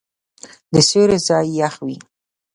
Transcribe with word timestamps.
د 0.73 0.75
سیوري 0.87 1.17
ځای 1.27 1.45
یخ 1.59 1.75
وي. 1.85 1.97